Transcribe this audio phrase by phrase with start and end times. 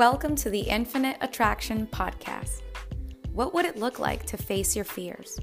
[0.00, 2.62] Welcome to the Infinite Attraction Podcast.
[3.34, 5.38] What would it look like to face your fears?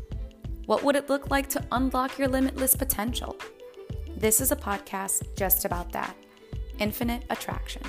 [0.65, 3.37] What would it look like to unlock your limitless potential?
[4.17, 6.15] This is a podcast just about that
[6.79, 7.83] infinite attraction.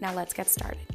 [0.00, 0.86] Now let's get started.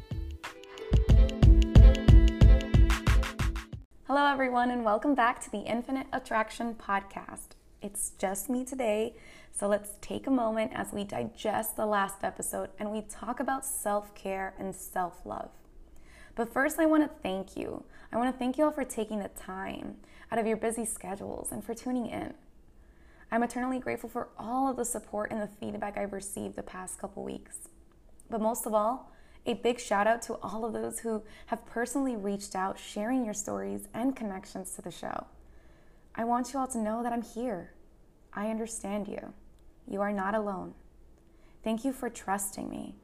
[4.08, 7.58] Hello, everyone, and welcome back to the Infinite Attraction Podcast.
[7.84, 9.14] It's just me today,
[9.52, 13.66] so let's take a moment as we digest the last episode and we talk about
[13.66, 15.50] self care and self love.
[16.34, 17.84] But first, I want to thank you.
[18.14, 19.98] I want to thank you all for taking the time
[20.32, 22.34] out of your busy schedules and for tuning in.
[23.30, 27.00] I'm eternally grateful for all of the support and the feedback I've received the past
[27.00, 27.68] couple weeks.
[28.30, 29.12] But most of all,
[29.46, 33.34] a big shout out to all of those who have personally reached out, sharing your
[33.34, 35.26] stories and connections to the show.
[36.16, 37.74] I want you all to know that I'm here.
[38.34, 39.34] I understand you.
[39.88, 40.74] You are not alone.
[41.64, 42.96] Thank you for trusting me,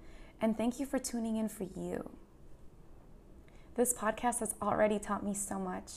[0.41, 2.09] and thank you for tuning in for you.
[3.75, 5.91] This podcast has already taught me so much.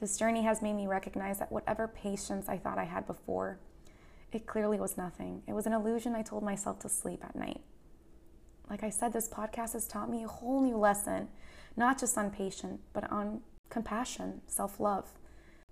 [0.00, 3.58] This journey has made me recognize that whatever patience I thought I had before,
[4.32, 5.42] it clearly was nothing.
[5.46, 7.60] It was an illusion I told myself to sleep at night.
[8.68, 11.28] Like I said, this podcast has taught me a whole new lesson,
[11.76, 13.40] not just on patience, but on
[13.70, 15.06] compassion, self love.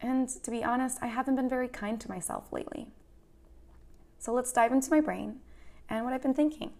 [0.00, 2.88] And to be honest, I haven't been very kind to myself lately.
[4.18, 5.40] So let's dive into my brain
[5.88, 6.72] and what I've been thinking.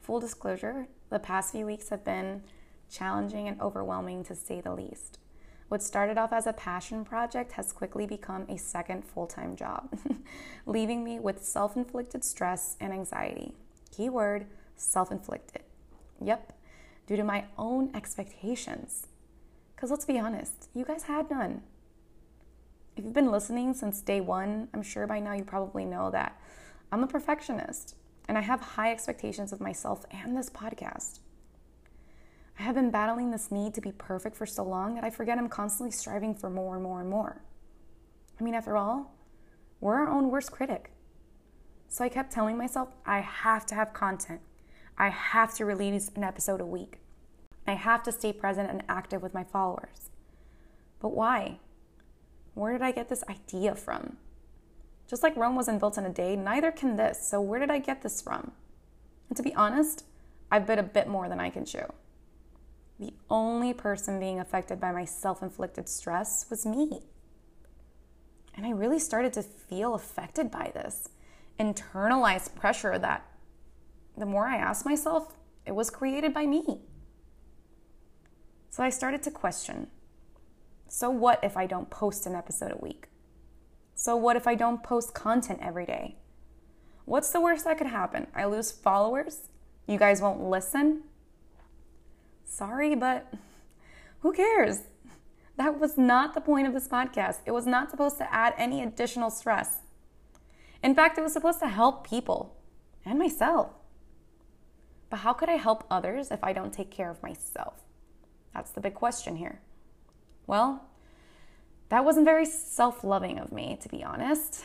[0.00, 2.42] Full disclosure, the past few weeks have been
[2.90, 5.18] challenging and overwhelming to say the least.
[5.68, 9.96] What started off as a passion project has quickly become a second full time job,
[10.66, 13.54] leaving me with self inflicted stress and anxiety.
[13.92, 15.62] Keyword self inflicted.
[16.20, 16.52] Yep,
[17.06, 19.06] due to my own expectations.
[19.76, 21.62] Because let's be honest, you guys had none.
[22.96, 26.38] If you've been listening since day one, I'm sure by now you probably know that
[26.92, 27.94] I'm a perfectionist
[28.28, 31.20] and I have high expectations of myself and this podcast.
[32.58, 35.38] I have been battling this need to be perfect for so long that I forget
[35.38, 37.42] I'm constantly striving for more and more and more.
[38.38, 39.14] I mean, after all,
[39.80, 40.90] we're our own worst critic.
[41.88, 44.40] So I kept telling myself I have to have content.
[44.98, 46.98] I have to release an episode a week.
[47.66, 50.10] I have to stay present and active with my followers.
[51.00, 51.60] But why?
[52.54, 54.16] Where did I get this idea from?
[55.08, 57.26] Just like Rome wasn't built in a day, neither can this.
[57.26, 58.52] So, where did I get this from?
[59.28, 60.04] And to be honest,
[60.50, 61.86] I've bit a bit more than I can chew.
[62.98, 67.00] The only person being affected by my self inflicted stress was me.
[68.54, 71.08] And I really started to feel affected by this
[71.58, 73.26] internalized pressure that
[74.16, 75.34] the more I asked myself,
[75.64, 76.80] it was created by me.
[78.68, 79.88] So I started to question
[80.92, 83.06] so, what if I don't post an episode a week?
[83.94, 86.16] So, what if I don't post content every day?
[87.04, 88.26] What's the worst that could happen?
[88.34, 89.50] I lose followers?
[89.86, 91.04] You guys won't listen?
[92.44, 93.32] Sorry, but
[94.18, 94.80] who cares?
[95.56, 97.38] That was not the point of this podcast.
[97.46, 99.82] It was not supposed to add any additional stress.
[100.82, 102.56] In fact, it was supposed to help people
[103.04, 103.70] and myself.
[105.08, 107.74] But how could I help others if I don't take care of myself?
[108.52, 109.60] That's the big question here.
[110.50, 110.82] Well,
[111.90, 114.64] that wasn't very self loving of me, to be honest.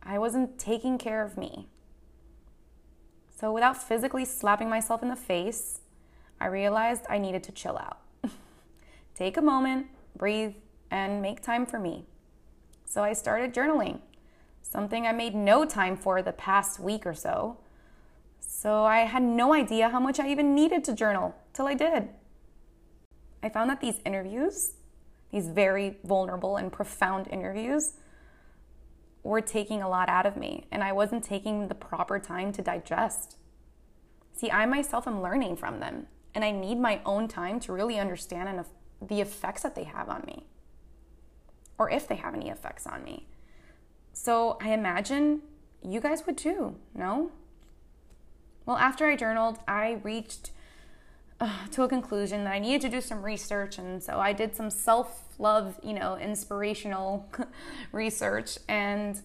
[0.00, 1.66] I wasn't taking care of me.
[3.36, 5.80] So, without physically slapping myself in the face,
[6.40, 7.98] I realized I needed to chill out.
[9.16, 10.54] Take a moment, breathe,
[10.92, 12.04] and make time for me.
[12.84, 13.98] So, I started journaling,
[14.62, 17.56] something I made no time for the past week or so.
[18.38, 22.10] So, I had no idea how much I even needed to journal till I did.
[23.42, 24.74] I found that these interviews
[25.32, 27.94] these very vulnerable and profound interviews
[29.22, 32.62] were taking a lot out of me, and I wasn't taking the proper time to
[32.62, 33.36] digest.
[34.32, 37.98] See, I myself am learning from them, and I need my own time to really
[37.98, 38.64] understand and
[39.00, 40.46] the effects that they have on me,
[41.78, 43.26] or if they have any effects on me.
[44.12, 45.42] So I imagine
[45.82, 47.30] you guys would too, no?
[48.64, 50.50] Well, after I journaled, I reached
[51.72, 54.70] to a conclusion that I needed to do some research, and so I did some
[54.70, 57.28] self love, you know, inspirational
[57.92, 59.20] research, and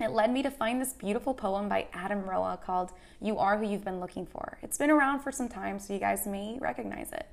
[0.00, 2.90] it led me to find this beautiful poem by Adam Roa called
[3.20, 4.58] You Are Who You've Been Looking For.
[4.62, 7.26] It's been around for some time, so you guys may recognize it.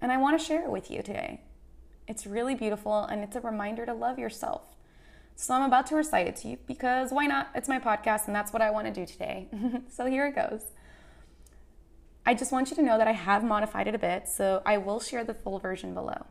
[0.00, 1.40] And I want to share it with you today.
[2.06, 4.62] It's really beautiful and it's a reminder to love yourself.
[5.34, 7.50] So I'm about to recite it to you because why not?
[7.54, 9.48] It's my podcast and that's what I want to do today.
[9.90, 10.62] so here it goes.
[12.26, 14.78] I just want you to know that I have modified it a bit, so I
[14.78, 16.26] will share the full version below.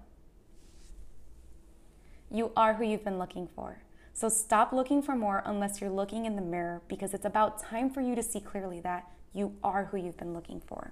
[2.29, 3.81] You are who you've been looking for.
[4.11, 7.89] So stop looking for more unless you're looking in the mirror because it's about time
[7.89, 10.91] for you to see clearly that you are who you've been looking for.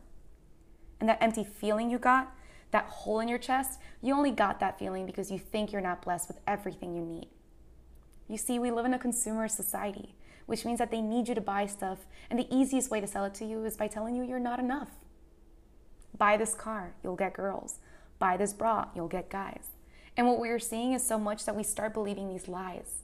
[1.01, 2.33] And that empty feeling you got,
[2.71, 6.01] that hole in your chest, you only got that feeling because you think you're not
[6.01, 7.27] blessed with everything you need.
[8.29, 11.41] You see, we live in a consumer society, which means that they need you to
[11.41, 14.23] buy stuff, and the easiest way to sell it to you is by telling you
[14.23, 14.89] you're not enough.
[16.17, 17.79] Buy this car, you'll get girls.
[18.19, 19.69] Buy this bra, you'll get guys.
[20.15, 23.03] And what we're seeing is so much that we start believing these lies.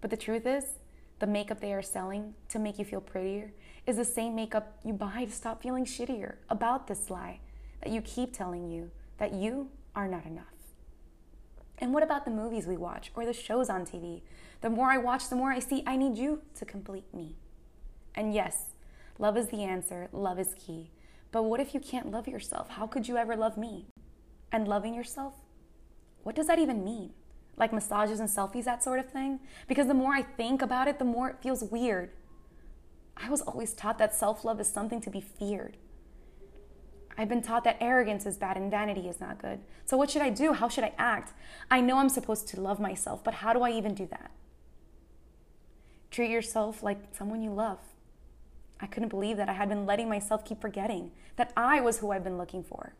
[0.00, 0.64] But the truth is,
[1.20, 3.52] the makeup they are selling to make you feel prettier
[3.86, 7.38] is the same makeup you buy to stop feeling shittier about this lie
[7.82, 10.61] that you keep telling you that you are not enough.
[11.82, 14.22] And what about the movies we watch or the shows on TV?
[14.60, 17.34] The more I watch, the more I see I need you to complete me.
[18.14, 18.66] And yes,
[19.18, 20.92] love is the answer, love is key.
[21.32, 22.68] But what if you can't love yourself?
[22.68, 23.86] How could you ever love me?
[24.52, 25.34] And loving yourself?
[26.22, 27.14] What does that even mean?
[27.56, 29.40] Like massages and selfies, that sort of thing?
[29.66, 32.10] Because the more I think about it, the more it feels weird.
[33.16, 35.78] I was always taught that self love is something to be feared.
[37.22, 39.60] I've been taught that arrogance is bad and vanity is not good.
[39.84, 40.54] So, what should I do?
[40.54, 41.32] How should I act?
[41.70, 44.32] I know I'm supposed to love myself, but how do I even do that?
[46.10, 47.78] Treat yourself like someone you love.
[48.80, 52.10] I couldn't believe that I had been letting myself keep forgetting that I was who
[52.10, 52.94] I've been looking for.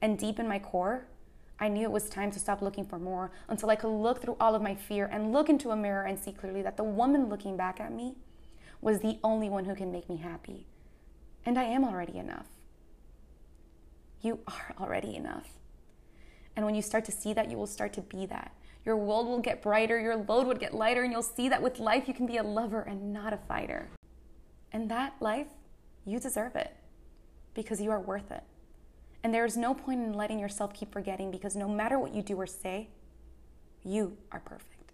[0.00, 1.08] And deep in my core,
[1.58, 4.36] I knew it was time to stop looking for more until I could look through
[4.38, 7.28] all of my fear and look into a mirror and see clearly that the woman
[7.28, 8.14] looking back at me
[8.80, 10.68] was the only one who can make me happy.
[11.44, 12.46] And I am already enough.
[14.20, 15.48] You are already enough.
[16.56, 18.52] And when you start to see that, you will start to be that.
[18.84, 21.78] Your world will get brighter, your load would get lighter, and you'll see that with
[21.78, 23.90] life you can be a lover and not a fighter.
[24.72, 25.46] And that life,
[26.04, 26.76] you deserve it
[27.54, 28.42] because you are worth it.
[29.22, 32.22] And there is no point in letting yourself keep forgetting because no matter what you
[32.22, 32.88] do or say,
[33.84, 34.92] you are perfect.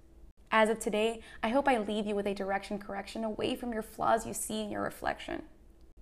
[0.50, 3.82] As of today, I hope I leave you with a direction correction away from your
[3.82, 5.43] flaws you see in your reflection.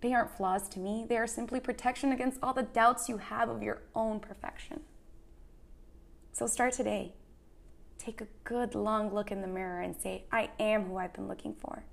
[0.03, 3.49] They aren't flaws to me, they are simply protection against all the doubts you have
[3.49, 4.81] of your own perfection.
[6.33, 7.15] So start today.
[7.99, 11.29] Take a good long look in the mirror and say, I am who I've been
[11.29, 11.85] looking for.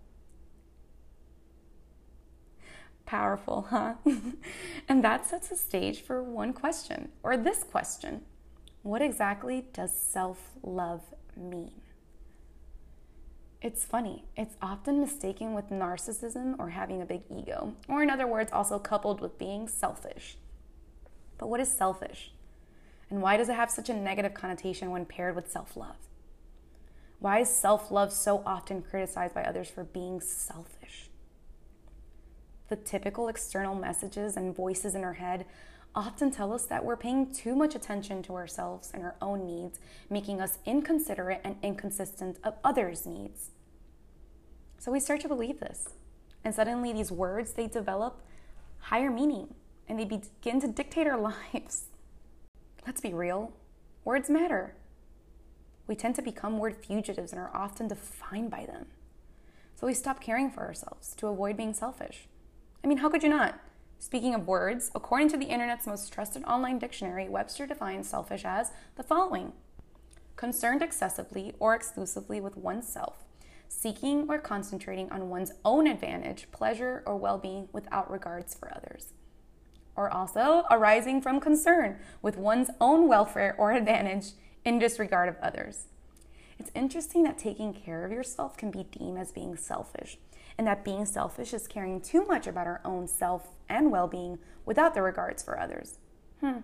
[3.06, 3.94] Powerful, huh?
[4.90, 8.22] and that sets the stage for one question, or this question
[8.82, 11.04] What exactly does self love
[11.38, 11.82] mean?
[13.62, 18.26] It's funny, it's often mistaken with narcissism or having a big ego, or in other
[18.26, 20.38] words, also coupled with being selfish.
[21.38, 22.32] But what is selfish?
[23.10, 25.98] And why does it have such a negative connotation when paired with self love?
[27.20, 31.10] Why is self love so often criticized by others for being selfish?
[32.70, 35.46] the typical external messages and voices in our head
[35.96, 39.80] often tell us that we're paying too much attention to ourselves and our own needs,
[40.10, 43.52] making us inconsiderate and inconsistent of others' needs.
[44.78, 45.90] So we start to believe this.
[46.44, 48.22] And suddenly these words they develop
[48.80, 49.54] higher meaning
[49.88, 51.20] and they begin to dictate our
[51.54, 51.86] lives.
[52.86, 53.52] Let's be real.
[54.06, 54.76] Words matter.
[55.88, 58.86] We tend to become word fugitives and are often defined by them.
[59.76, 62.28] So we stop caring for ourselves to avoid being selfish.
[62.84, 63.60] I mean, how could you not?
[64.02, 68.72] Speaking of words, according to the internet's most trusted online dictionary, Webster defines selfish as
[68.96, 69.52] the following
[70.38, 73.26] concerned excessively or exclusively with oneself,
[73.68, 79.12] seeking or concentrating on one's own advantage, pleasure, or well being without regards for others.
[79.98, 84.28] Or also arising from concern with one's own welfare or advantage
[84.64, 85.88] in disregard of others.
[86.58, 90.18] It's interesting that taking care of yourself can be deemed as being selfish
[90.60, 94.38] and that being selfish is caring too much about our own self and well being
[94.66, 96.00] without the regards for others.
[96.42, 96.60] Hmm.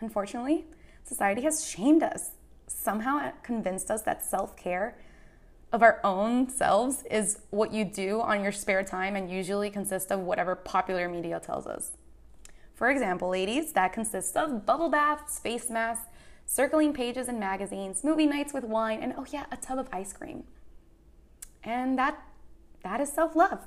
[0.00, 0.66] Unfortunately,
[1.04, 2.32] society has shamed us,
[2.66, 4.98] somehow convinced us that self care
[5.72, 10.10] of our own selves is what you do on your spare time and usually consists
[10.10, 11.92] of whatever popular media tells us.
[12.74, 16.06] For example, ladies, that consists of bubble baths, face masks,
[16.44, 20.12] circling pages in magazines, movie nights with wine, and oh yeah, a tub of ice
[20.12, 20.42] cream.
[21.62, 22.20] And that
[22.82, 23.66] that is self love.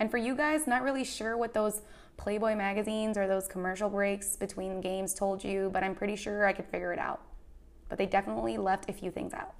[0.00, 1.82] And for you guys, not really sure what those
[2.16, 6.52] Playboy magazines or those commercial breaks between games told you, but I'm pretty sure I
[6.52, 7.20] could figure it out.
[7.88, 9.54] But they definitely left a few things out.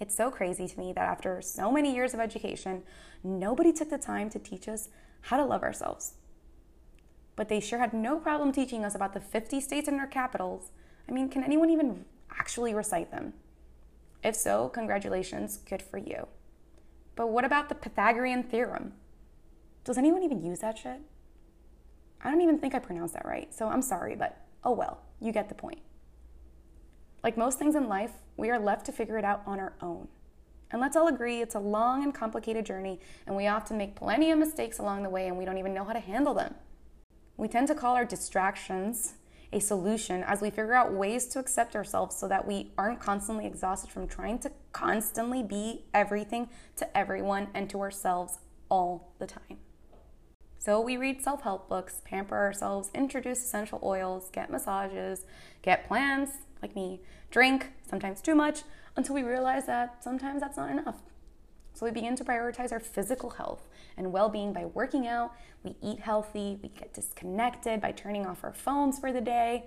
[0.00, 2.82] It's so crazy to me that after so many years of education,
[3.24, 4.88] nobody took the time to teach us
[5.22, 6.14] how to love ourselves.
[7.36, 10.70] But they sure had no problem teaching us about the 50 states and their capitals.
[11.08, 12.04] I mean, can anyone even
[12.38, 13.34] actually recite them?
[14.22, 16.26] If so, congratulations, good for you.
[17.18, 18.92] But what about the Pythagorean theorem?
[19.82, 21.00] Does anyone even use that shit?
[22.22, 25.32] I don't even think I pronounced that right, so I'm sorry, but oh well, you
[25.32, 25.80] get the point.
[27.24, 30.06] Like most things in life, we are left to figure it out on our own.
[30.70, 34.30] And let's all agree it's a long and complicated journey, and we often make plenty
[34.30, 36.54] of mistakes along the way and we don't even know how to handle them.
[37.36, 39.14] We tend to call our distractions
[39.52, 43.46] a solution as we figure out ways to accept ourselves so that we aren't constantly
[43.46, 48.38] exhausted from trying to constantly be everything to everyone and to ourselves
[48.70, 49.58] all the time.
[50.58, 55.24] So we read self help books, pamper ourselves, introduce essential oils, get massages,
[55.62, 57.00] get plans like me,
[57.30, 58.62] drink, sometimes too much,
[58.96, 60.96] until we realize that sometimes that's not enough.
[61.78, 65.32] So we begin to prioritize our physical health and well being by working out.
[65.62, 69.66] We eat healthy, we get disconnected by turning off our phones for the day.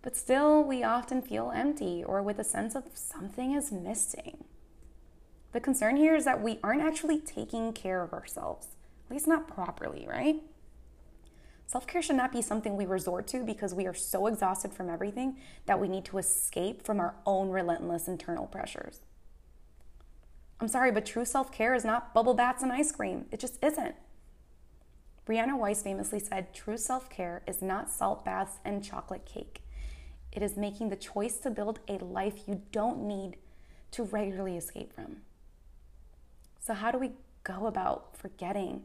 [0.00, 4.44] But still, we often feel empty or with a sense of something is missing.
[5.50, 8.68] The concern here is that we aren't actually taking care of ourselves,
[9.04, 10.40] at least not properly, right?
[11.66, 14.88] Self care should not be something we resort to because we are so exhausted from
[14.88, 19.00] everything that we need to escape from our own relentless internal pressures.
[20.60, 23.26] I'm sorry, but true self care is not bubble baths and ice cream.
[23.30, 23.94] It just isn't.
[25.26, 29.62] Brianna Weiss famously said, True self care is not salt baths and chocolate cake.
[30.32, 33.36] It is making the choice to build a life you don't need
[33.92, 35.18] to regularly escape from.
[36.60, 38.82] So, how do we go about forgetting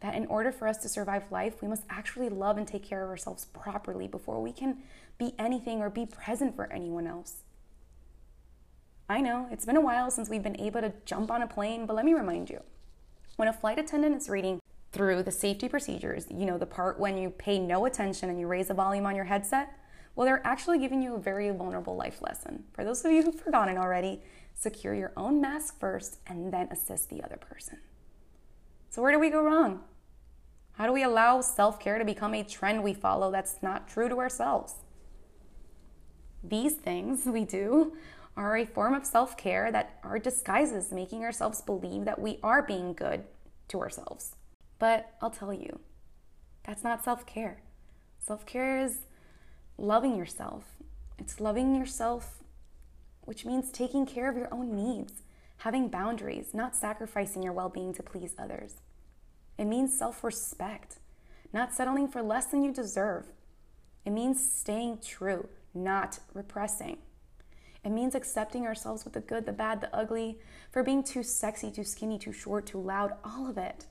[0.00, 3.02] that in order for us to survive life, we must actually love and take care
[3.02, 4.78] of ourselves properly before we can
[5.18, 7.42] be anything or be present for anyone else?
[9.08, 11.86] I know it's been a while since we've been able to jump on a plane,
[11.86, 12.60] but let me remind you
[13.36, 14.60] when a flight attendant is reading
[14.92, 18.46] through the safety procedures, you know, the part when you pay no attention and you
[18.46, 19.68] raise the volume on your headset,
[20.14, 22.64] well, they're actually giving you a very vulnerable life lesson.
[22.72, 24.22] For those of you who've forgotten already,
[24.54, 27.78] secure your own mask first and then assist the other person.
[28.88, 29.80] So, where do we go wrong?
[30.72, 34.08] How do we allow self care to become a trend we follow that's not true
[34.08, 34.76] to ourselves?
[36.42, 37.94] These things we do
[38.36, 42.62] are a form of self care that are disguises, making ourselves believe that we are
[42.62, 43.24] being good
[43.68, 44.36] to ourselves.
[44.78, 45.80] But I'll tell you,
[46.64, 47.62] that's not self care.
[48.18, 49.00] Self care is
[49.78, 50.64] loving yourself.
[51.18, 52.42] It's loving yourself,
[53.22, 55.22] which means taking care of your own needs,
[55.58, 58.74] having boundaries, not sacrificing your well being to please others.
[59.58, 60.98] It means self respect,
[61.52, 63.26] not settling for less than you deserve.
[64.04, 66.98] It means staying true, not repressing.
[67.86, 70.40] It means accepting ourselves with the good, the bad, the ugly,
[70.72, 73.86] for being too sexy, too skinny, too short, too loud, all of it.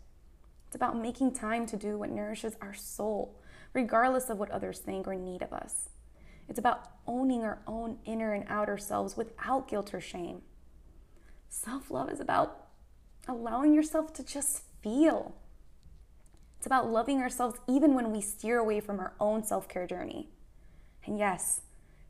[0.67, 3.39] It's about making time to do what nourishes our soul,
[3.71, 5.87] regardless of what others think or need of us.
[6.49, 10.41] It's about owning our own inner and outer selves without guilt or shame.
[11.47, 12.65] Self love is about
[13.29, 15.37] allowing yourself to just feel.
[16.57, 20.31] It's about loving ourselves even when we steer away from our own self care journey.
[21.05, 21.61] And yes,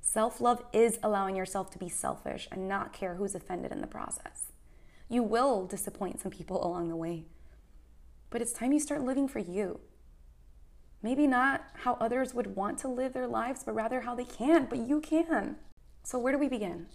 [0.06, 3.88] Self love is allowing yourself to be selfish and not care who's offended in the
[3.88, 4.52] process.
[5.10, 7.26] You will disappoint some people along the way,
[8.30, 9.80] but it's time you start living for you.
[11.02, 14.68] Maybe not how others would want to live their lives, but rather how they can,
[14.70, 15.58] but you can.
[16.04, 16.86] So, where do we begin?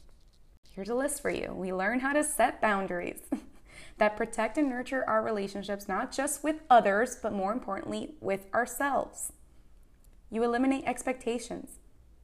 [0.72, 1.52] Here's a list for you.
[1.52, 3.22] We learn how to set boundaries
[3.98, 9.32] that protect and nurture our relationships, not just with others, but more importantly, with ourselves.
[10.30, 11.80] You eliminate expectations.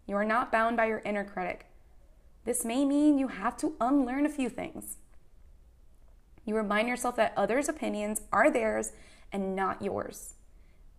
[0.07, 1.67] You are not bound by your inner critic.
[2.45, 4.97] This may mean you have to unlearn a few things.
[6.45, 8.93] You remind yourself that others' opinions are theirs
[9.33, 10.35] and not yours.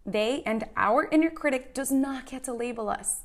[0.06, 3.22] They and our inner critic does not get to label us.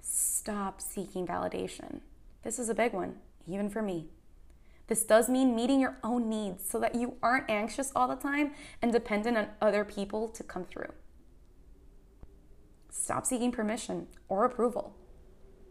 [0.00, 2.00] Stop seeking validation.
[2.42, 4.08] This is a big one, even for me.
[4.88, 8.52] This does mean meeting your own needs so that you aren't anxious all the time
[8.80, 10.92] and dependent on other people to come through.
[12.92, 14.94] Stop seeking permission or approval.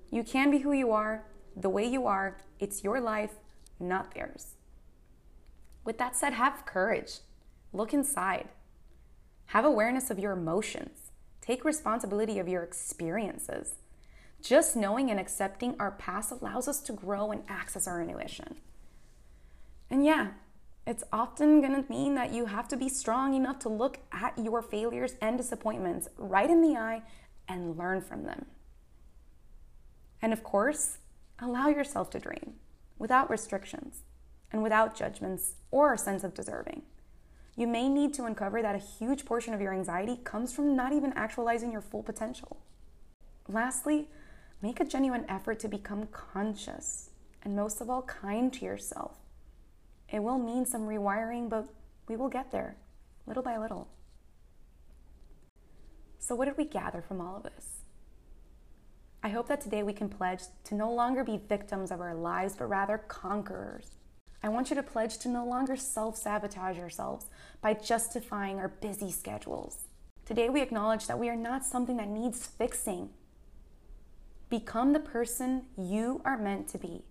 [0.09, 1.23] You can be who you are,
[1.55, 2.37] the way you are.
[2.59, 3.35] It's your life,
[3.79, 4.55] not theirs.
[5.85, 7.19] With that said, have courage.
[7.71, 8.49] Look inside.
[9.45, 11.11] Have awareness of your emotions.
[11.41, 13.75] Take responsibility of your experiences.
[14.41, 18.55] Just knowing and accepting our past allows us to grow and access our intuition.
[19.91, 20.31] And yeah,
[20.85, 24.37] it's often going to mean that you have to be strong enough to look at
[24.37, 27.03] your failures and disappointments right in the eye
[27.47, 28.45] and learn from them.
[30.21, 30.97] And of course,
[31.39, 32.53] allow yourself to dream
[32.97, 34.03] without restrictions
[34.51, 36.83] and without judgments or a sense of deserving.
[37.55, 40.93] You may need to uncover that a huge portion of your anxiety comes from not
[40.93, 42.57] even actualizing your full potential.
[43.47, 44.09] Lastly,
[44.61, 47.11] make a genuine effort to become conscious
[47.43, 49.17] and most of all, kind to yourself.
[50.11, 51.67] It will mean some rewiring, but
[52.07, 52.75] we will get there
[53.25, 53.87] little by little.
[56.19, 57.81] So, what did we gather from all of this?
[59.23, 62.55] I hope that today we can pledge to no longer be victims of our lives,
[62.57, 63.91] but rather conquerors.
[64.43, 67.27] I want you to pledge to no longer self sabotage ourselves
[67.61, 69.87] by justifying our busy schedules.
[70.25, 73.09] Today, we acknowledge that we are not something that needs fixing.
[74.49, 77.03] Become the person you are meant to be.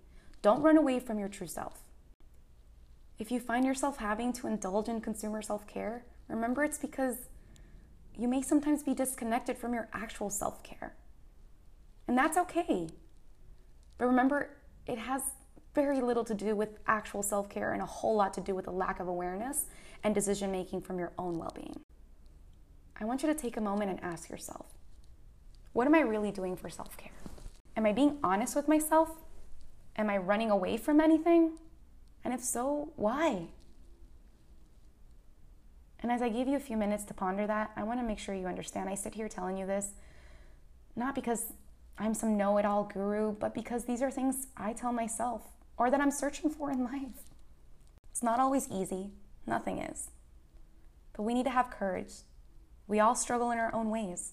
[0.42, 1.89] Don't run away from your true self.
[3.20, 7.16] If you find yourself having to indulge in consumer self care, remember it's because
[8.16, 10.94] you may sometimes be disconnected from your actual self care.
[12.08, 12.88] And that's okay.
[13.98, 15.22] But remember, it has
[15.74, 18.66] very little to do with actual self care and a whole lot to do with
[18.66, 19.66] a lack of awareness
[20.02, 21.78] and decision making from your own well being.
[22.98, 24.66] I want you to take a moment and ask yourself
[25.74, 27.12] what am I really doing for self care?
[27.76, 29.10] Am I being honest with myself?
[29.96, 31.58] Am I running away from anything?
[32.24, 33.48] And if so, why?
[36.02, 38.18] And as I give you a few minutes to ponder that, I want to make
[38.18, 38.88] sure you understand.
[38.88, 39.92] I sit here telling you this
[40.96, 41.52] not because
[41.98, 45.42] I'm some know it all guru, but because these are things I tell myself
[45.76, 47.24] or that I'm searching for in life.
[48.10, 49.10] It's not always easy,
[49.46, 50.10] nothing is.
[51.16, 52.12] But we need to have courage.
[52.86, 54.32] We all struggle in our own ways.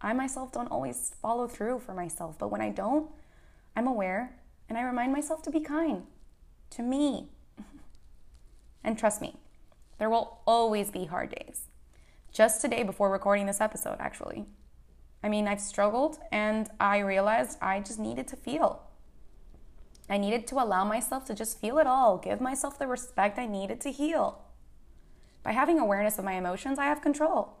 [0.00, 3.10] I myself don't always follow through for myself, but when I don't,
[3.74, 4.36] I'm aware
[4.68, 6.04] and I remind myself to be kind
[6.70, 7.28] to me.
[8.84, 9.36] and trust me,
[9.98, 11.68] there will always be hard days.
[12.32, 14.44] Just today, before recording this episode, actually.
[15.22, 18.82] I mean, I've struggled and I realized I just needed to feel.
[20.08, 23.46] I needed to allow myself to just feel it all, give myself the respect I
[23.46, 24.42] needed to heal.
[25.42, 27.56] By having awareness of my emotions, I have control.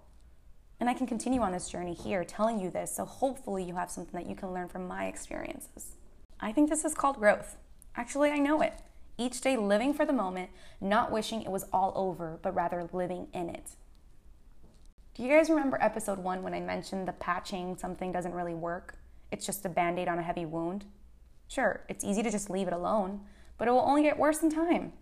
[0.78, 3.90] And I can continue on this journey here telling you this, so hopefully you have
[3.90, 5.96] something that you can learn from my experiences.
[6.38, 7.56] I think this is called growth.
[7.96, 8.74] Actually, I know it.
[9.18, 13.28] Each day living for the moment, not wishing it was all over, but rather living
[13.32, 13.70] in it.
[15.14, 18.98] Do you guys remember episode one when I mentioned the patching something doesn't really work?
[19.32, 20.84] It's just a band aid on a heavy wound?
[21.48, 23.22] Sure, it's easy to just leave it alone,
[23.56, 24.92] but it will only get worse in time.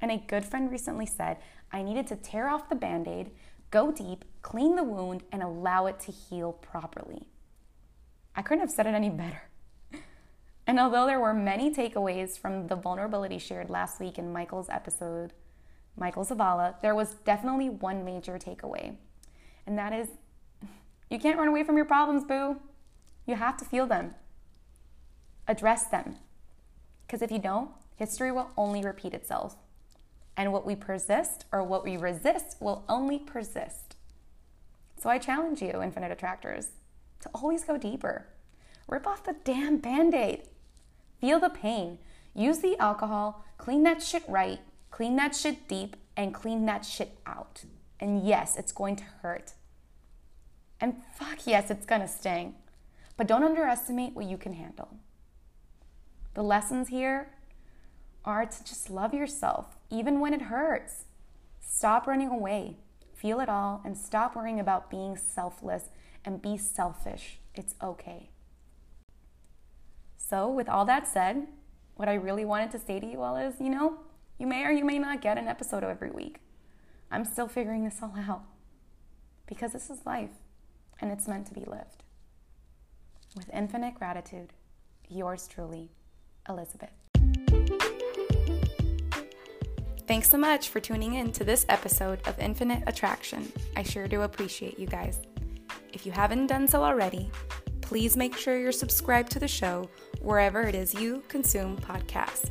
[0.00, 1.36] And a good friend recently said
[1.72, 3.30] I needed to tear off the band aid,
[3.70, 7.28] go deep, clean the wound, and allow it to heal properly.
[8.34, 9.42] I couldn't have said it any better.
[10.66, 15.32] And although there were many takeaways from the vulnerability shared last week in Michael's episode,
[15.96, 18.96] Michael Zavala, there was definitely one major takeaway.
[19.66, 20.08] And that is
[21.10, 22.56] you can't run away from your problems, boo.
[23.26, 24.14] You have to feel them,
[25.46, 26.16] address them.
[27.06, 29.56] Because if you don't, history will only repeat itself.
[30.36, 33.96] And what we persist or what we resist will only persist.
[34.98, 36.68] So I challenge you, infinite attractors,
[37.20, 38.26] to always go deeper.
[38.88, 40.48] Rip off the damn band aid.
[41.20, 41.98] Feel the pain.
[42.34, 47.18] Use the alcohol, clean that shit right, clean that shit deep, and clean that shit
[47.26, 47.64] out.
[47.98, 49.54] And yes, it's going to hurt.
[50.80, 52.54] And fuck yes, it's gonna sting.
[53.16, 54.98] But don't underestimate what you can handle.
[56.34, 57.30] The lessons here
[58.24, 61.04] are to just love yourself, even when it hurts.
[61.60, 62.76] Stop running away,
[63.14, 65.84] feel it all, and stop worrying about being selfless
[66.24, 67.38] and be selfish.
[67.54, 68.30] It's okay.
[70.28, 71.46] So, with all that said,
[71.94, 73.98] what I really wanted to say to you all is you know,
[74.38, 76.40] you may or you may not get an episode every week.
[77.12, 78.42] I'm still figuring this all out
[79.46, 80.32] because this is life
[81.00, 82.02] and it's meant to be lived.
[83.36, 84.52] With infinite gratitude,
[85.08, 85.92] yours truly,
[86.48, 86.90] Elizabeth.
[90.08, 93.52] Thanks so much for tuning in to this episode of Infinite Attraction.
[93.76, 95.20] I sure do appreciate you guys.
[95.92, 97.30] If you haven't done so already,
[97.86, 99.88] please make sure you're subscribed to the show
[100.20, 102.50] wherever it is you consume podcasts.